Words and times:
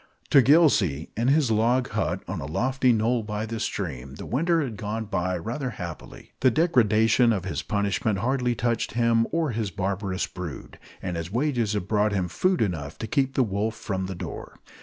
To 0.31 0.41
Gillsey, 0.41 1.11
in 1.15 1.27
his 1.27 1.51
log 1.51 1.89
hut 1.89 2.23
on 2.27 2.41
a 2.41 2.47
lofty 2.47 2.91
knoll 2.91 3.21
by 3.21 3.45
the 3.45 3.59
stream, 3.59 4.15
the 4.15 4.25
winter 4.25 4.63
had 4.63 4.75
gone 4.75 5.05
by 5.05 5.37
rather 5.37 5.69
happily. 5.77 6.31
The 6.39 6.49
degradation 6.49 7.31
of 7.31 7.45
his 7.45 7.61
punishment 7.61 8.17
hardly 8.17 8.55
touched 8.55 8.93
him 8.93 9.27
or 9.31 9.51
his 9.51 9.69
barbarous 9.69 10.25
brood; 10.25 10.79
and 11.03 11.15
his 11.17 11.31
wages 11.31 11.73
had 11.73 11.87
brought 11.87 12.13
him 12.13 12.29
food 12.29 12.63
enough 12.63 12.97
to 12.97 13.05
keep 13.05 13.35
the 13.35 13.43
wolf 13.43 13.75
from 13.75 14.07
the 14.07 14.15
door. 14.15 14.55